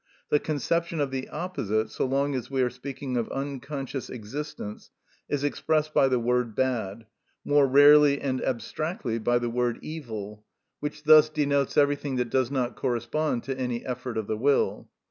[0.29, 4.89] The conception of the opposite, so long as we are speaking of unconscious existence,
[5.29, 7.05] is expressed by the word bad,
[7.45, 10.43] more rarely and abstractly by the word evil,
[10.79, 14.89] which thus denotes everything that does not correspond to any effort of the will.